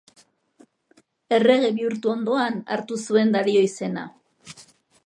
Errege 1.37 1.69
bihurtu 1.81 2.13
ondoan 2.15 2.59
hartu 2.77 2.99
zuen 3.07 3.39
Dario 3.39 3.65
izena. 3.71 4.09